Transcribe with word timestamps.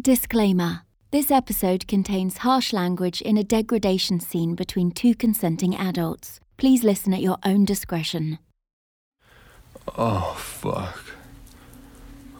Disclaimer 0.00 0.82
This 1.10 1.30
episode 1.30 1.86
contains 1.86 2.38
harsh 2.38 2.72
language 2.72 3.20
in 3.20 3.36
a 3.36 3.44
degradation 3.44 4.18
scene 4.18 4.54
between 4.54 4.92
two 4.92 5.14
consenting 5.14 5.74
adults. 5.74 6.40
Please 6.56 6.82
listen 6.82 7.12
at 7.12 7.20
your 7.20 7.36
own 7.44 7.66
discretion. 7.66 8.38
Oh, 9.98 10.34
fuck. 10.38 11.04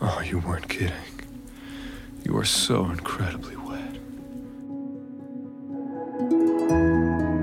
Oh, 0.01 0.23
you 0.23 0.39
weren't 0.39 0.71
kidding. 0.71 1.21
You 2.25 2.35
are 2.39 2.47
so 2.47 2.87
incredibly 2.87 3.57
wet. 3.57 3.99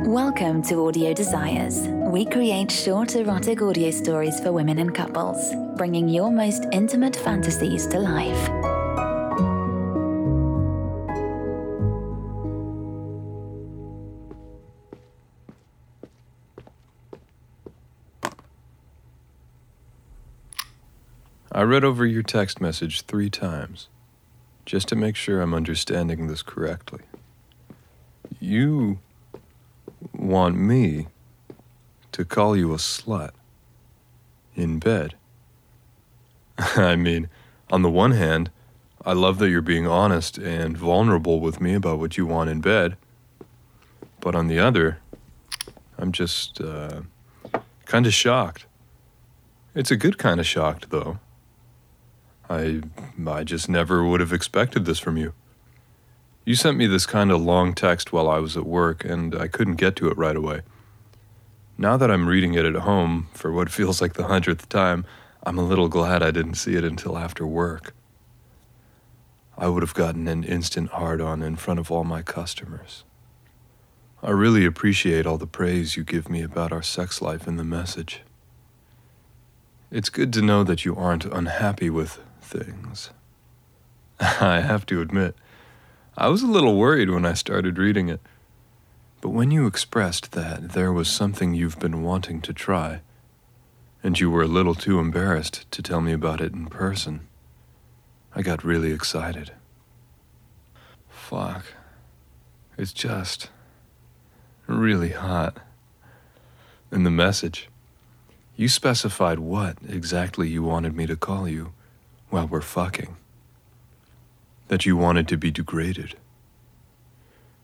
Welcome 0.07 0.63
to 0.63 0.87
Audio 0.87 1.13
Desires. 1.13 1.87
We 1.89 2.25
create 2.25 2.71
short 2.71 3.15
erotic 3.15 3.61
audio 3.61 3.91
stories 3.91 4.39
for 4.39 4.51
women 4.51 4.79
and 4.79 4.95
couples, 4.95 5.53
bringing 5.77 6.09
your 6.09 6.31
most 6.31 6.63
intimate 6.71 7.17
fantasies 7.17 7.85
to 7.87 7.99
life. 7.99 8.66
I 21.57 21.63
read 21.63 21.83
over 21.83 22.05
your 22.05 22.21
text 22.21 22.61
message 22.61 23.01
three 23.01 23.31
times, 23.31 23.87
just 24.63 24.87
to 24.89 24.95
make 24.95 25.15
sure 25.15 25.41
I'm 25.41 25.55
understanding 25.55 26.27
this 26.27 26.43
correctly. 26.43 27.01
You 28.39 28.99
want 30.13 30.55
me 30.55 31.07
to 32.11 32.23
call 32.23 32.55
you 32.55 32.73
a 32.73 32.77
slut 32.77 33.31
in 34.53 34.77
bed. 34.77 35.15
I 36.59 36.95
mean, 36.95 37.27
on 37.71 37.81
the 37.81 37.89
one 37.89 38.11
hand, 38.11 38.51
I 39.03 39.13
love 39.13 39.39
that 39.39 39.49
you're 39.49 39.63
being 39.63 39.87
honest 39.87 40.37
and 40.37 40.77
vulnerable 40.77 41.39
with 41.39 41.59
me 41.59 41.73
about 41.73 41.97
what 41.97 42.19
you 42.19 42.27
want 42.27 42.51
in 42.51 42.61
bed. 42.61 42.97
But 44.19 44.35
on 44.35 44.45
the 44.45 44.59
other, 44.59 44.99
I'm 45.97 46.11
just 46.11 46.61
uh, 46.61 47.01
kind 47.85 48.05
of 48.05 48.13
shocked. 48.13 48.67
It's 49.73 49.89
a 49.89 49.97
good 49.97 50.19
kind 50.19 50.39
of 50.39 50.45
shocked, 50.45 50.91
though. 50.91 51.17
I, 52.49 52.81
I 53.27 53.43
just 53.43 53.67
never 53.69 54.03
would 54.03 54.19
have 54.19 54.33
expected 54.33 54.85
this 54.85 54.99
from 54.99 55.17
you. 55.17 55.33
You 56.45 56.55
sent 56.55 56.77
me 56.77 56.87
this 56.87 57.05
kind 57.05 57.29
of 57.29 57.41
long 57.41 57.73
text 57.73 58.13
while 58.13 58.29
I 58.29 58.39
was 58.39 58.55
at 58.55 58.65
work, 58.65 59.03
and 59.03 59.35
I 59.35 59.47
couldn't 59.47 59.75
get 59.75 59.95
to 59.97 60.07
it 60.07 60.17
right 60.17 60.35
away. 60.35 60.61
Now 61.77 61.97
that 61.97 62.09
I'm 62.09 62.27
reading 62.27 62.53
it 62.53 62.65
at 62.65 62.75
home 62.75 63.27
for 63.33 63.51
what 63.51 63.69
feels 63.77 64.01
like 64.01 64.13
the 64.13 64.27
hundredth 64.27 64.69
time, 64.69 65.05
I'm 65.43 65.57
a 65.57 65.65
little 65.65 65.89
glad 65.89 66.23
I 66.23 66.31
didn't 66.31 66.55
see 66.55 66.75
it 66.75 66.83
until 66.83 67.17
after 67.17 67.45
work. 67.45 67.93
I 69.57 69.67
would 69.67 69.83
have 69.83 69.93
gotten 69.93 70.27
an 70.27 70.43
instant 70.43 70.91
hard 70.91 71.19
on 71.19 71.41
in 71.41 71.55
front 71.55 71.79
of 71.79 71.91
all 71.91 72.03
my 72.03 72.21
customers. 72.21 73.03
I 74.23 74.29
really 74.31 74.65
appreciate 74.65 75.25
all 75.25 75.37
the 75.37 75.47
praise 75.47 75.97
you 75.97 76.03
give 76.03 76.29
me 76.29 76.41
about 76.41 76.71
our 76.71 76.81
sex 76.81 77.21
life 77.21 77.47
in 77.47 77.57
the 77.57 77.63
message. 77.63 78.21
It's 79.91 80.09
good 80.09 80.33
to 80.33 80.41
know 80.41 80.63
that 80.63 80.85
you 80.85 80.95
aren't 80.95 81.25
unhappy 81.25 81.89
with 81.89 82.19
things. 82.47 83.11
I 84.19 84.61
have 84.61 84.85
to 84.87 85.01
admit, 85.01 85.35
I 86.17 86.29
was 86.29 86.41
a 86.41 86.47
little 86.47 86.77
worried 86.77 87.09
when 87.09 87.25
I 87.25 87.33
started 87.33 87.77
reading 87.77 88.09
it. 88.09 88.21
But 89.21 89.29
when 89.29 89.51
you 89.51 89.67
expressed 89.67 90.31
that 90.31 90.71
there 90.71 90.93
was 90.93 91.09
something 91.09 91.53
you've 91.53 91.79
been 91.79 92.03
wanting 92.03 92.41
to 92.41 92.53
try, 92.53 93.01
and 94.03 94.19
you 94.19 94.31
were 94.31 94.43
a 94.43 94.47
little 94.47 94.75
too 94.75 94.99
embarrassed 94.99 95.69
to 95.71 95.81
tell 95.81 96.01
me 96.01 96.13
about 96.13 96.41
it 96.41 96.53
in 96.53 96.67
person, 96.67 97.27
I 98.33 98.41
got 98.41 98.63
really 98.63 98.91
excited. 98.91 99.51
Fuck. 101.09 101.65
It's 102.77 102.93
just 102.93 103.49
really 104.67 105.09
hot. 105.09 105.57
In 106.91 107.03
the 107.03 107.11
message, 107.11 107.69
you 108.55 108.69
specified 108.69 109.39
what 109.39 109.77
exactly 109.87 110.47
you 110.47 110.63
wanted 110.63 110.95
me 110.95 111.05
to 111.07 111.15
call 111.15 111.47
you 111.47 111.73
while 112.29 112.47
we're 112.47 112.61
fucking 112.61 113.15
that 114.67 114.85
you 114.85 114.97
wanted 114.97 115.27
to 115.29 115.37
be 115.37 115.51
degraded. 115.51 116.15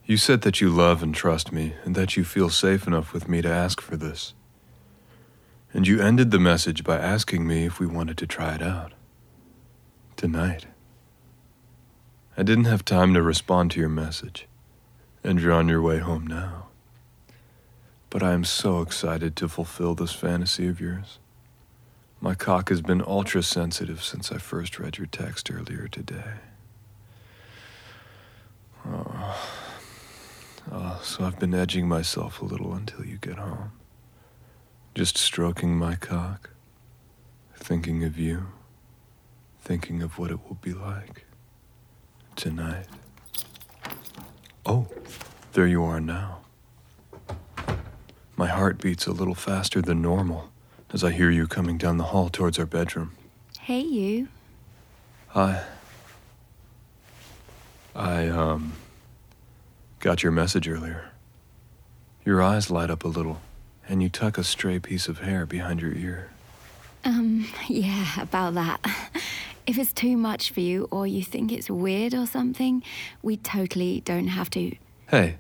You 0.06 0.18
said 0.18 0.42
that 0.42 0.62
you 0.62 0.70
love 0.70 1.02
and 1.02 1.14
trust 1.14 1.52
me, 1.52 1.76
and 1.84 1.96
that 1.96 2.18
you 2.18 2.24
feel 2.24 2.50
safe 2.50 2.88
enough 2.88 3.14
with 3.14 3.30
me 3.30 3.42
to 3.42 3.50
ask 3.50 3.80
for 3.82 3.96
this. 3.96 4.34
And 5.74 5.88
you 5.88 6.02
ended 6.02 6.32
the 6.32 6.40
message 6.40 6.84
by 6.84 6.98
asking 6.98 7.48
me 7.48 7.66
if 7.66 7.80
we 7.80 7.88
wanted 7.88 8.18
to 8.18 8.28
try 8.28 8.54
it 8.56 8.62
out. 8.62 8.94
Tonight. 10.16 10.66
I 12.38 12.44
didn't 12.44 12.66
have 12.66 12.86
time 12.86 13.14
to 13.14 13.22
respond 13.22 13.72
to 13.72 13.80
your 13.80 13.90
message, 13.90 14.48
and 15.24 15.40
you're 15.40 15.54
on 15.54 15.70
your 15.70 15.82
way 15.82 16.00
home 16.00 16.28
now. 16.28 16.68
But 18.10 18.24
I 18.24 18.34
am 18.34 18.44
so 18.44 18.82
excited 18.82 19.36
to 19.38 19.48
fulfill 19.48 19.96
this 19.96 20.14
fantasy 20.14 20.68
of 20.68 20.80
yours. 20.80 21.20
My 22.24 22.36
cock 22.36 22.70
has 22.70 22.82
been 22.82 23.04
ultra 23.06 23.44
sensitive 23.44 24.02
since 24.02 24.32
I 24.32 24.38
first 24.38 24.80
read 24.80 24.98
your 24.98 25.08
text 25.08 25.52
earlier 25.52 25.90
today. 25.90 26.36
Oh. 28.88 29.38
oh, 30.72 31.02
so 31.04 31.26
I've 31.26 31.38
been 31.38 31.54
edging 31.54 31.86
myself 31.86 32.42
a 32.42 32.46
little 32.46 32.72
until 32.72 33.04
you 33.04 33.18
get 33.18 33.36
home. 33.36 33.74
Just 34.96 35.18
stroking 35.18 35.78
my 35.78 35.96
cock, 35.96 36.52
thinking 37.58 38.06
of 38.06 38.18
you, 38.18 38.54
thinking 39.60 40.02
of 40.02 40.18
what 40.18 40.32
it 40.32 40.40
will 40.48 40.60
be 40.62 40.72
like 40.72 41.26
tonight. 42.38 42.86
Oh, 44.66 44.88
there 45.52 45.68
you 45.68 45.84
are 45.84 46.00
now. 46.00 46.40
My 48.38 48.48
heart 48.48 48.82
beats 48.82 49.08
a 49.08 49.12
little 49.12 49.36
faster 49.36 49.82
than 49.82 50.02
normal 50.02 50.53
as 50.94 51.04
I 51.04 51.12
hear 51.12 51.32
you 51.32 51.48
coming 51.48 51.78
down 51.78 51.98
the 51.98 52.06
hall 52.06 52.30
towards 52.30 52.60
our 52.60 52.68
bedroom. 52.68 53.14
Hey, 53.60 53.82
you. 53.82 54.28
Hi. 55.30 55.64
I, 57.96 58.28
um, 58.28 58.74
got 60.00 60.22
your 60.22 60.32
message 60.32 60.70
earlier. 60.70 61.10
Your 62.24 62.42
eyes 62.42 62.70
light 62.70 62.92
up 62.92 63.04
a 63.04 63.08
little, 63.08 63.42
and 63.90 64.04
you 64.04 64.10
tuck 64.10 64.38
a 64.38 64.44
stray 64.44 64.80
piece 64.80 65.08
of 65.08 65.20
hair 65.20 65.46
behind 65.46 65.82
your 65.82 65.94
ear. 65.94 66.30
Um, 67.04 67.48
yeah, 67.68 68.22
about 68.22 68.54
that. 68.54 68.80
If 69.66 69.78
it's 69.78 69.94
too 69.94 70.18
much 70.18 70.52
for 70.52 70.60
you 70.60 70.90
or 70.92 71.08
you 71.08 71.24
think 71.24 71.52
it's 71.52 71.70
weird 71.70 72.14
or 72.14 72.28
something, 72.28 72.84
we 73.22 73.38
totally 73.38 74.02
don't 74.02 74.28
have 74.28 74.50
to. 74.52 74.76
Hey, 75.10 75.38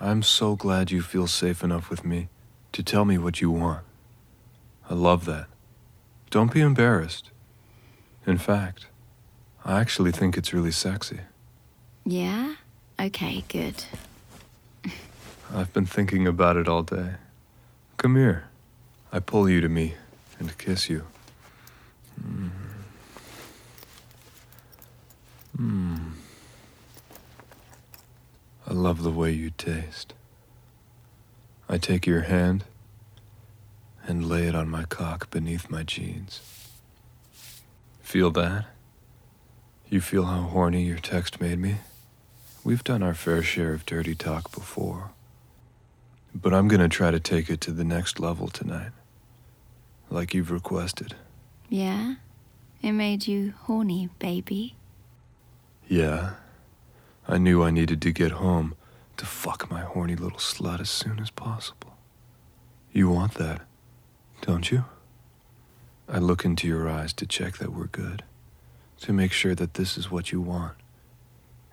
I'm 0.00 0.22
so 0.22 0.56
glad 0.56 0.90
you 0.90 1.02
feel 1.02 1.26
safe 1.26 1.62
enough 1.62 1.90
with 1.90 2.04
me 2.04 2.28
to 2.72 2.82
tell 2.82 3.04
me 3.04 3.18
what 3.18 3.42
you 3.42 3.50
want. 3.50 3.84
I 4.88 4.94
love 4.94 5.24
that. 5.24 5.46
Don't 6.30 6.52
be 6.52 6.60
embarrassed. 6.60 7.30
In 8.26 8.38
fact, 8.38 8.86
I 9.64 9.80
actually 9.80 10.12
think 10.12 10.36
it's 10.36 10.52
really 10.52 10.70
sexy. 10.70 11.20
Yeah? 12.04 12.54
Okay, 13.00 13.44
good. 13.48 13.84
I've 15.54 15.72
been 15.72 15.86
thinking 15.86 16.26
about 16.26 16.56
it 16.56 16.68
all 16.68 16.82
day. 16.82 17.14
Come 17.96 18.16
here. 18.16 18.44
I 19.12 19.20
pull 19.20 19.48
you 19.48 19.60
to 19.60 19.68
me 19.68 19.94
and 20.38 20.56
kiss 20.58 20.90
you. 20.90 21.06
Mm. 22.20 22.50
Mm. 25.58 26.12
I 28.66 28.72
love 28.72 29.02
the 29.02 29.10
way 29.10 29.30
you 29.30 29.50
taste. 29.50 30.14
I 31.68 31.78
take 31.78 32.06
your 32.06 32.22
hand 32.22 32.64
and 34.06 34.28
lay 34.28 34.46
it 34.46 34.54
on 34.54 34.68
my 34.68 34.84
cock 34.84 35.30
beneath 35.30 35.70
my 35.70 35.82
jeans. 35.82 36.40
Feel 38.02 38.30
that? 38.32 38.66
You 39.88 40.00
feel 40.00 40.24
how 40.24 40.42
horny 40.42 40.84
your 40.84 40.98
text 40.98 41.40
made 41.40 41.58
me? 41.58 41.76
We've 42.62 42.84
done 42.84 43.02
our 43.02 43.14
fair 43.14 43.42
share 43.42 43.72
of 43.72 43.86
dirty 43.86 44.14
talk 44.14 44.52
before. 44.52 45.10
But 46.34 46.52
I'm 46.52 46.68
gonna 46.68 46.88
try 46.88 47.10
to 47.10 47.20
take 47.20 47.48
it 47.48 47.60
to 47.62 47.70
the 47.70 47.84
next 47.84 48.18
level 48.18 48.48
tonight. 48.48 48.92
Like 50.10 50.34
you've 50.34 50.50
requested. 50.50 51.14
Yeah? 51.68 52.16
It 52.82 52.92
made 52.92 53.26
you 53.26 53.54
horny, 53.62 54.08
baby. 54.18 54.76
Yeah. 55.88 56.34
I 57.26 57.38
knew 57.38 57.62
I 57.62 57.70
needed 57.70 58.02
to 58.02 58.12
get 58.12 58.32
home 58.32 58.74
to 59.16 59.24
fuck 59.26 59.70
my 59.70 59.80
horny 59.80 60.16
little 60.16 60.38
slut 60.38 60.80
as 60.80 60.90
soon 60.90 61.18
as 61.20 61.30
possible. 61.30 61.94
You 62.92 63.08
want 63.08 63.34
that, 63.34 63.62
don't 64.44 64.70
you? 64.70 64.84
I 66.08 66.18
look 66.18 66.44
into 66.44 66.68
your 66.68 66.88
eyes 66.88 67.12
to 67.14 67.26
check 67.26 67.56
that 67.58 67.72
we're 67.72 67.86
good, 67.86 68.22
to 69.00 69.12
make 69.12 69.32
sure 69.32 69.54
that 69.54 69.74
this 69.74 69.96
is 69.96 70.10
what 70.10 70.32
you 70.32 70.40
want 70.40 70.74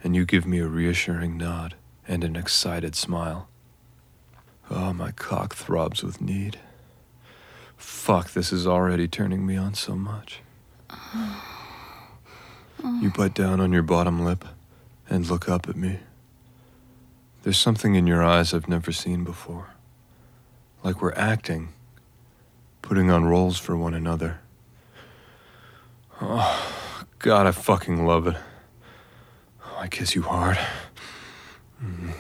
and 0.04 0.16
you 0.16 0.26
give 0.26 0.46
me 0.46 0.60
a 0.60 0.68
reassuring 0.68 1.38
nod 1.38 1.76
and 2.08 2.24
an 2.24 2.36
excited 2.36 2.96
smile. 2.96 3.48
Oh, 4.70 4.94
my 4.94 5.12
cock 5.12 5.56
throbs 5.56 6.04
with 6.04 6.22
need. 6.22 6.58
Fuck, 7.78 8.32
this 8.32 8.52
is 8.52 8.66
already 8.66 9.08
turning 9.08 9.46
me 9.46 9.58
on 9.58 9.74
so 9.74 9.96
much. 9.96 10.42
You 13.02 13.12
bite 13.16 13.34
down 13.34 13.60
on 13.60 13.72
your 13.72 13.84
bottom 13.84 14.24
lip 14.24 14.46
and 15.10 15.28
look 15.28 15.48
up 15.48 15.68
at 15.70 15.76
me. 15.76 16.00
There's 17.44 17.58
something 17.58 17.96
in 17.96 18.08
your 18.08 18.24
eyes 18.24 18.54
I've 18.54 18.70
never 18.70 18.92
seen 18.92 19.24
before. 19.24 19.70
Like 20.84 21.02
we're 21.02 21.14
acting, 21.14 21.70
putting 22.82 23.10
on 23.10 23.26
roles 23.26 23.58
for 23.58 23.76
one 23.78 23.94
another. 23.94 24.40
Oh, 26.22 27.06
God, 27.20 27.48
I 27.48 27.52
fucking 27.52 28.06
love 28.06 28.28
it. 28.28 28.38
Oh, 29.66 29.78
I 29.80 29.88
kiss 29.88 30.16
you 30.16 30.22
hard. 30.22 30.58
Mm. 31.84 32.14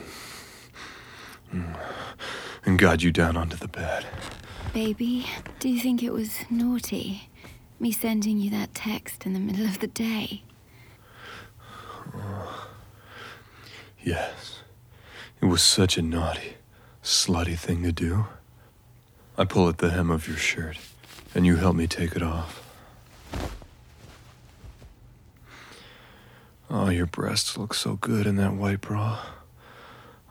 Mm. 1.53 1.79
And 2.65 2.79
guide 2.79 3.01
you 3.01 3.11
down 3.11 3.37
onto 3.37 3.57
the 3.57 3.67
bed. 3.67 4.05
Baby, 4.73 5.27
do 5.59 5.69
you 5.69 5.79
think 5.79 6.01
it 6.01 6.13
was 6.13 6.39
naughty? 6.49 7.29
Me 7.79 7.91
sending 7.91 8.37
you 8.37 8.49
that 8.51 8.73
text 8.73 9.25
in 9.25 9.33
the 9.33 9.39
middle 9.39 9.65
of 9.65 9.79
the 9.79 9.87
day? 9.87 10.43
Yes. 14.03 14.61
It 15.41 15.45
was 15.45 15.61
such 15.61 15.97
a 15.97 16.01
naughty, 16.01 16.55
slutty 17.03 17.57
thing 17.57 17.83
to 17.83 17.91
do. 17.91 18.25
I 19.37 19.45
pull 19.45 19.69
at 19.69 19.79
the 19.79 19.89
hem 19.89 20.11
of 20.11 20.27
your 20.27 20.37
shirt, 20.37 20.77
and 21.33 21.45
you 21.45 21.55
help 21.55 21.75
me 21.75 21.87
take 21.87 22.15
it 22.15 22.21
off. 22.23 22.57
Oh, 26.69 26.89
your 26.89 27.05
breasts 27.05 27.57
look 27.57 27.73
so 27.73 27.95
good 27.95 28.25
in 28.25 28.35
that 28.37 28.53
white 28.53 28.81
bra. 28.81 29.19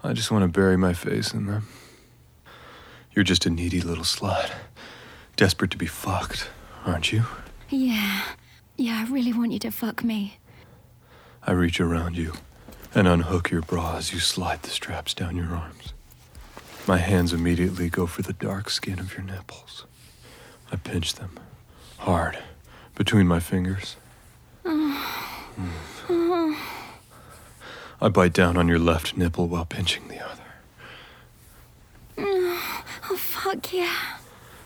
I 0.03 0.13
just 0.13 0.31
want 0.31 0.43
to 0.43 0.49
bury 0.49 0.77
my 0.77 0.95
face 0.95 1.35
in 1.35 1.47
them. 1.47 1.69
You're 3.13 3.25
just 3.25 3.45
a 3.45 3.51
needy 3.51 3.81
little 3.81 4.05
slut, 4.05 4.51
desperate 5.37 5.71
to 5.73 5.77
be 5.77 5.87
fucked, 5.87 6.49
aren't 6.87 7.13
you? 7.13 7.25
Yeah. 7.69 8.23
Yeah, 8.77 9.05
I 9.07 9.11
really 9.13 9.33
want 9.33 9.53
you 9.53 9.59
to 9.59 9.71
fuck 9.71 10.03
me. 10.03 10.39
I 11.47 11.53
reach 11.53 11.81
around 11.81 12.17
you 12.17 12.35
and 12.95 13.07
unhook 13.07 13.51
your 13.51 13.63
bra 13.63 13.97
as 13.97 14.13
you 14.13 14.19
slide 14.21 14.63
the 14.63 14.71
straps 14.71 15.13
down 15.13 15.37
your 15.37 15.55
arms. 15.55 15.93
My 16.91 16.99
hands 16.99 17.33
immediately 17.33 17.89
go 17.89 18.07
for 18.07 18.23
the 18.23 18.33
dark 18.33 18.69
skin 18.69 18.99
of 18.99 19.15
your 19.15 19.23
nipples. 19.23 19.85
I 20.73 20.77
pinch 20.77 21.15
them, 21.15 21.39
hard, 21.99 22.37
between 22.97 23.29
my 23.29 23.39
fingers. 23.39 23.95
Mm. 24.65 24.97
I 28.01 28.09
bite 28.09 28.33
down 28.33 28.57
on 28.57 28.67
your 28.67 28.81
left 28.81 29.17
nipple 29.17 29.47
while 29.47 29.65
pinching 29.65 30.09
the 30.09 30.19
other. 30.19 30.43
Oh, 32.19 33.17
fuck 33.17 33.73
yeah. 33.73 34.17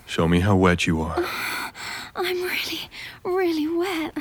Show 0.07 0.27
me 0.27 0.41
how 0.41 0.57
wet 0.57 0.87
you 0.87 1.03
are. 1.03 1.23
I'm 2.17 2.43
really, 2.43 2.89
really 3.23 3.69
wet. 3.69 4.17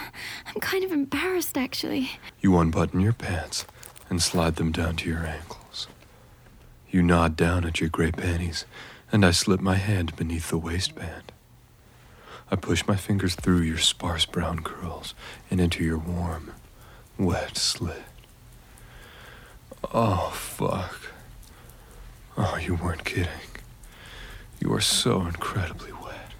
I'm 0.45 0.59
kind 0.59 0.83
of 0.83 0.91
embarrassed, 0.91 1.57
actually. 1.57 2.11
You 2.41 2.57
unbutton 2.57 2.99
your 2.99 3.13
pants 3.13 3.65
and 4.09 4.21
slide 4.21 4.57
them 4.57 4.73
down 4.73 4.97
to 4.97 5.09
your 5.09 5.25
ankles. 5.25 5.62
You 6.93 7.01
nod 7.01 7.35
down 7.35 7.65
at 7.65 7.79
your 7.81 7.89
gray 7.89 8.11
panties, 8.11 8.65
and 9.11 9.25
I 9.25 9.31
slip 9.31 9.59
my 9.59 9.77
hand 9.77 10.15
beneath 10.15 10.51
the 10.51 10.59
waistband. 10.59 11.31
I 12.51 12.55
push 12.55 12.85
my 12.85 12.95
fingers 12.95 13.33
through 13.33 13.61
your 13.61 13.79
sparse 13.79 14.27
brown 14.27 14.59
curls 14.59 15.15
and 15.49 15.59
into 15.59 15.83
your 15.83 15.97
warm, 15.97 16.53
wet 17.17 17.57
slit. 17.57 18.03
Oh, 19.91 20.29
fuck. 20.35 21.11
Oh, 22.37 22.57
you 22.57 22.75
weren't 22.75 23.05
kidding. 23.05 23.57
You 24.59 24.71
are 24.71 24.79
so 24.79 25.21
incredibly 25.21 25.93
wet. 25.93 26.33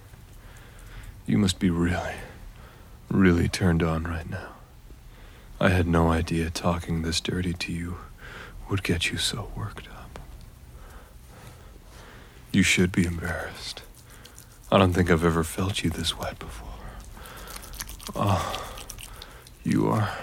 You 1.26 1.40
must 1.40 1.58
be 1.58 1.72
really, 1.72 2.18
really 3.10 3.48
turned 3.48 3.82
on 3.82 4.04
right 4.04 4.30
now. 4.30 4.50
I 5.60 5.70
had 5.70 5.88
no 5.88 6.12
idea 6.12 6.52
talking 6.52 7.02
this 7.02 7.20
dirty 7.20 7.54
to 7.54 7.72
you 7.72 7.98
would 8.70 8.84
get 8.84 9.10
you 9.10 9.18
so 9.18 9.52
worked 9.56 9.88
up. 9.88 10.03
You 12.54 12.62
should 12.62 12.92
be 12.92 13.06
embarrassed. 13.06 13.82
I 14.72 14.78
don't 14.78 14.94
think 14.94 15.10
I've 15.10 15.26
ever 15.26 15.44
felt 15.44 15.84
you 15.84 15.90
this 15.90 16.18
wet 16.18 16.38
before. 16.38 16.70
Oh, 18.16 18.64
you 19.64 19.88
are. 19.88 20.14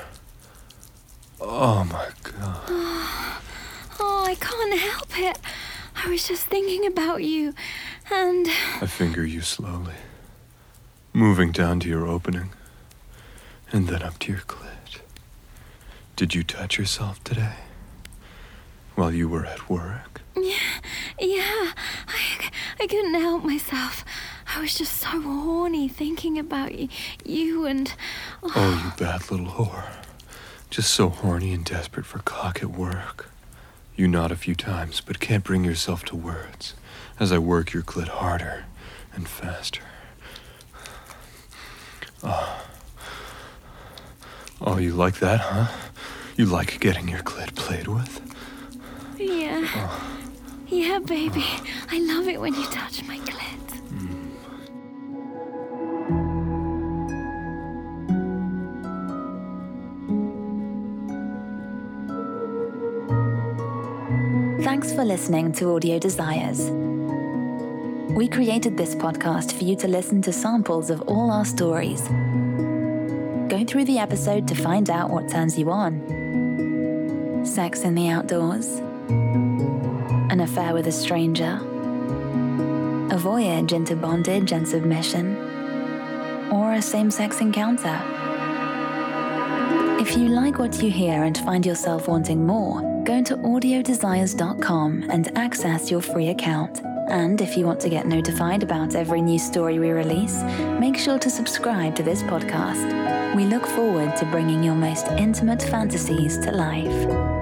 Oh 1.40 1.82
my 1.82 2.08
god. 2.22 2.62
Oh, 2.68 3.42
oh, 3.98 4.24
I 4.28 4.36
can't 4.36 4.78
help 4.78 5.18
it. 5.18 5.38
I 5.96 6.08
was 6.08 6.28
just 6.28 6.46
thinking 6.46 6.86
about 6.86 7.24
you, 7.24 7.52
and. 8.12 8.46
I 8.80 8.86
finger 8.86 9.26
you 9.26 9.40
slowly, 9.40 9.94
moving 11.12 11.50
down 11.50 11.80
to 11.80 11.88
your 11.88 12.06
opening, 12.06 12.50
and 13.72 13.88
then 13.88 14.02
up 14.04 14.20
to 14.20 14.32
your 14.32 14.42
clit. 14.42 15.00
Did 16.14 16.36
you 16.36 16.44
touch 16.44 16.78
yourself 16.78 17.22
today? 17.24 17.54
While 18.94 19.12
you 19.12 19.28
were 19.28 19.44
at 19.46 19.68
work? 19.68 20.20
Yeah, 20.36 20.54
yeah. 21.20 21.72
I, 22.08 22.50
I 22.80 22.86
couldn't 22.86 23.14
help 23.14 23.44
myself. 23.44 24.04
I 24.54 24.60
was 24.60 24.74
just 24.74 24.96
so 24.96 25.20
horny 25.20 25.88
thinking 25.88 26.38
about 26.38 26.76
you, 26.76 26.88
you 27.24 27.66
and. 27.66 27.92
Oh, 28.42 28.48
you 28.48 28.54
oh. 28.56 28.94
bad 28.98 29.30
little 29.30 29.46
whore. 29.46 29.84
Just 30.70 30.92
so 30.92 31.08
horny 31.08 31.52
and 31.52 31.64
desperate 31.64 32.06
for 32.06 32.18
cock 32.20 32.62
at 32.62 32.70
work. 32.70 33.28
You 33.96 34.08
nod 34.08 34.32
a 34.32 34.36
few 34.36 34.54
times, 34.54 35.00
but 35.00 35.20
can't 35.20 35.44
bring 35.44 35.64
yourself 35.64 36.04
to 36.06 36.16
words 36.16 36.74
as 37.18 37.32
I 37.32 37.38
work 37.38 37.72
your 37.72 37.82
clit 37.82 38.08
harder 38.08 38.64
and 39.14 39.28
faster. 39.28 39.82
Oh. 42.22 42.62
Oh, 44.60 44.78
you 44.78 44.92
like 44.94 45.18
that, 45.20 45.40
huh? 45.40 45.66
You 46.36 46.46
like 46.46 46.80
getting 46.80 47.08
your 47.08 47.20
clit 47.20 47.54
played 47.54 47.88
with? 47.88 48.20
Yeah. 49.18 49.66
Oh. 49.74 50.19
Yeah, 50.70 51.00
baby. 51.00 51.44
I 51.90 51.98
love 51.98 52.28
it 52.28 52.40
when 52.40 52.54
you 52.54 52.64
touch 52.66 53.02
my 53.04 53.18
clit. 53.18 53.56
Thanks 64.62 64.92
for 64.92 65.04
listening 65.04 65.52
to 65.54 65.74
Audio 65.74 65.98
Desires. 65.98 66.70
We 68.14 68.28
created 68.28 68.76
this 68.76 68.94
podcast 68.94 69.52
for 69.52 69.64
you 69.64 69.74
to 69.76 69.88
listen 69.88 70.22
to 70.22 70.32
samples 70.32 70.90
of 70.90 71.00
all 71.02 71.30
our 71.30 71.44
stories. 71.44 72.02
Go 73.48 73.64
through 73.66 73.86
the 73.86 73.98
episode 73.98 74.46
to 74.48 74.54
find 74.54 74.88
out 74.88 75.10
what 75.10 75.28
turns 75.28 75.58
you 75.58 75.70
on 75.70 76.20
sex 77.44 77.80
in 77.80 77.94
the 77.94 78.08
outdoors, 78.08 78.80
an 80.30 80.40
affair 80.40 80.72
with 80.72 80.86
a 80.86 80.92
stranger, 80.92 81.60
a 83.10 83.18
voyage 83.18 83.72
into 83.72 83.96
bondage 83.96 84.52
and 84.52 84.66
submission, 84.66 85.36
or 86.52 86.74
a 86.74 86.82
same 86.82 87.10
sex 87.10 87.40
encounter. 87.40 88.00
If 90.00 90.16
you 90.16 90.28
like 90.28 90.60
what 90.60 90.80
you 90.80 90.90
hear 90.90 91.24
and 91.24 91.36
find 91.36 91.66
yourself 91.66 92.06
wanting 92.06 92.46
more, 92.46 92.80
go 93.04 93.22
to 93.24 93.36
audiodesires.com 93.38 95.10
and 95.10 95.36
access 95.36 95.90
your 95.90 96.00
free 96.00 96.28
account. 96.28 96.80
And 97.08 97.40
if 97.40 97.56
you 97.56 97.66
want 97.66 97.80
to 97.80 97.88
get 97.88 98.06
notified 98.06 98.62
about 98.62 98.94
every 98.94 99.20
new 99.20 99.38
story 99.38 99.80
we 99.80 99.90
release, 99.90 100.42
make 100.78 100.96
sure 100.96 101.18
to 101.18 101.28
subscribe 101.28 101.96
to 101.96 102.04
this 102.04 102.22
podcast. 102.22 103.34
We 103.34 103.46
look 103.46 103.66
forward 103.66 104.16
to 104.16 104.26
bringing 104.26 104.62
your 104.62 104.76
most 104.76 105.08
intimate 105.08 105.62
fantasies 105.62 106.38
to 106.38 106.52
life. 106.52 107.39